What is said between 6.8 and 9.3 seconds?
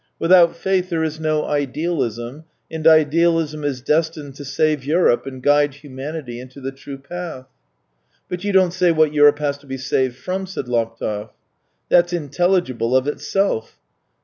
path." But you don't say what